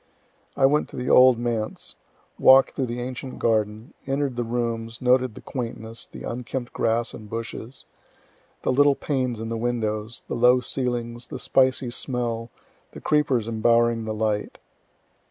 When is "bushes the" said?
7.29-8.71